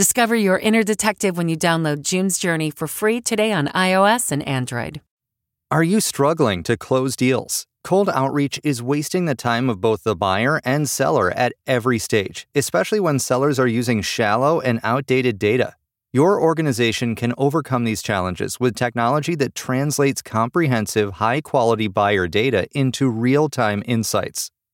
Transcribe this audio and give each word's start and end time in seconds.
Discover 0.00 0.36
your 0.36 0.58
inner 0.58 0.82
detective 0.82 1.36
when 1.36 1.50
you 1.50 1.58
download 1.58 2.00
June's 2.00 2.38
Journey 2.38 2.70
for 2.70 2.88
free 2.88 3.20
today 3.20 3.52
on 3.52 3.68
iOS 3.68 4.32
and 4.32 4.42
Android. 4.48 5.02
Are 5.70 5.82
you 5.82 6.00
struggling 6.00 6.62
to 6.62 6.78
close 6.78 7.14
deals? 7.14 7.66
Cold 7.84 8.08
outreach 8.08 8.58
is 8.64 8.82
wasting 8.82 9.26
the 9.26 9.34
time 9.34 9.68
of 9.68 9.82
both 9.82 10.04
the 10.04 10.16
buyer 10.16 10.58
and 10.64 10.88
seller 10.88 11.30
at 11.32 11.52
every 11.66 11.98
stage, 11.98 12.48
especially 12.54 12.98
when 12.98 13.18
sellers 13.18 13.58
are 13.58 13.66
using 13.66 14.00
shallow 14.00 14.58
and 14.58 14.80
outdated 14.82 15.38
data. 15.38 15.74
Your 16.14 16.40
organization 16.40 17.14
can 17.14 17.34
overcome 17.36 17.84
these 17.84 18.00
challenges 18.00 18.58
with 18.58 18.74
technology 18.76 19.34
that 19.34 19.54
translates 19.54 20.22
comprehensive, 20.22 21.12
high 21.24 21.42
quality 21.42 21.88
buyer 21.88 22.26
data 22.26 22.66
into 22.74 23.10
real 23.10 23.50
time 23.50 23.82
insights. 23.84 24.50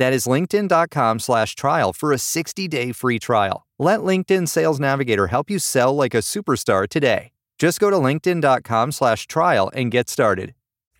That 0.00 0.14
is 0.14 0.26
linkedin.com 0.26 1.18
slash 1.18 1.54
trial 1.54 1.92
for 1.92 2.12
a 2.12 2.16
60-day 2.16 2.92
free 2.92 3.18
trial. 3.18 3.66
Let 3.78 4.00
LinkedIn 4.00 4.48
Sales 4.48 4.80
Navigator 4.80 5.26
help 5.26 5.50
you 5.50 5.58
sell 5.58 5.94
like 5.94 6.14
a 6.14 6.22
superstar 6.22 6.88
today. 6.88 7.32
Just 7.58 7.78
go 7.78 7.90
to 7.90 7.96
linkedin.com 7.96 8.92
slash 8.92 9.26
trial 9.26 9.70
and 9.74 9.90
get 9.90 10.08
started. 10.08 10.54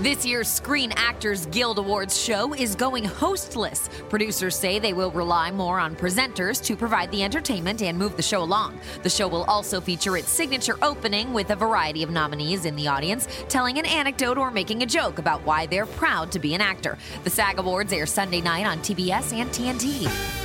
This 0.00 0.24
year's 0.24 0.48
Screen 0.48 0.92
Actors 0.96 1.44
Guild 1.44 1.78
Awards 1.78 2.18
show 2.18 2.54
is 2.54 2.74
going 2.74 3.04
hostless. 3.04 3.90
Producers 4.08 4.56
say 4.56 4.78
they 4.78 4.94
will 4.94 5.10
rely 5.10 5.50
more 5.50 5.78
on 5.78 5.94
presenters 5.94 6.64
to 6.64 6.74
provide 6.74 7.10
the 7.10 7.22
entertainment 7.22 7.82
and 7.82 7.98
move 7.98 8.16
the 8.16 8.22
show 8.22 8.42
along. 8.42 8.80
The 9.02 9.10
show 9.10 9.28
will 9.28 9.44
also 9.44 9.78
feature 9.78 10.16
its 10.16 10.30
signature 10.30 10.78
opening 10.80 11.34
with 11.34 11.50
a 11.50 11.54
variety 11.54 12.02
of 12.02 12.08
nominees 12.08 12.64
in 12.64 12.76
the 12.76 12.88
audience 12.88 13.28
telling 13.50 13.78
an 13.78 13.84
anecdote 13.84 14.38
or 14.38 14.50
making 14.50 14.82
a 14.82 14.86
joke 14.86 15.18
about 15.18 15.44
why 15.44 15.66
they're 15.66 15.84
proud 15.84 16.32
to 16.32 16.38
be 16.38 16.54
an 16.54 16.62
actor. 16.62 16.96
The 17.24 17.30
SAG 17.30 17.58
Awards 17.58 17.92
air 17.92 18.06
Sunday 18.06 18.40
night 18.40 18.64
on 18.64 18.78
TBS 18.78 19.34
and 19.34 19.50
TNT. 19.50 20.39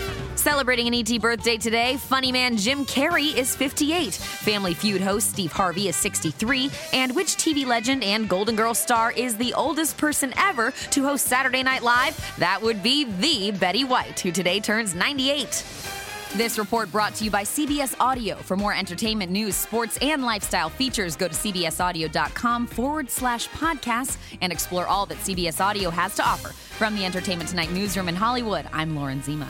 Celebrating 0.46 0.86
an 0.86 0.94
ET 0.94 1.20
birthday 1.20 1.58
today, 1.58 1.98
funny 1.98 2.32
man 2.32 2.56
Jim 2.56 2.86
Carrey 2.86 3.36
is 3.36 3.56
58. 3.56 4.14
Family 4.14 4.76
Feud 4.76 5.02
host 5.02 5.32
Steve 5.32 5.52
Harvey 5.52 5.88
is 5.88 5.96
63. 5.96 6.70
And 6.94 7.16
which 7.16 7.30
TV 7.30 7.66
legend 7.66 8.04
and 8.04 8.30
Golden 8.30 8.56
Girl 8.56 8.76
star 8.76 9.12
is 9.12 9.36
the 9.38 9.56
oldest 9.56 9.98
person 9.98 10.36
ever 10.38 10.70
to 10.92 11.02
host 11.02 11.26
Saturday 11.26 11.64
Night 11.64 11.82
Live? 11.82 12.16
That 12.38 12.62
would 12.62 12.84
be 12.84 13.06
the 13.06 13.58
Betty 13.58 13.86
White, 13.86 14.20
who 14.20 14.32
today 14.32 14.60
turns 14.60 14.94
98. 14.94 15.48
This 16.36 16.60
report 16.60 16.92
brought 16.92 17.16
to 17.16 17.24
you 17.24 17.32
by 17.32 17.42
CBS 17.42 17.96
Audio. 18.00 18.36
For 18.36 18.56
more 18.56 18.76
entertainment 18.76 19.32
news, 19.32 19.56
sports, 19.56 19.98
and 20.00 20.24
lifestyle 20.24 20.70
features, 20.70 21.16
go 21.16 21.28
to 21.28 21.34
cbsaudio.com 21.34 22.68
forward 22.68 23.10
slash 23.10 23.50
podcast 23.50 24.18
and 24.42 24.54
explore 24.54 24.86
all 24.86 25.08
that 25.08 25.18
CBS 25.18 25.60
Audio 25.60 25.90
has 25.90 26.16
to 26.18 26.24
offer. 26.24 26.50
From 26.50 26.96
the 26.96 27.04
Entertainment 27.04 27.50
Tonight 27.50 27.72
newsroom 27.72 28.08
in 28.08 28.16
Hollywood, 28.16 28.68
I'm 28.72 28.96
Lauren 28.96 29.24
Zima. 29.24 29.50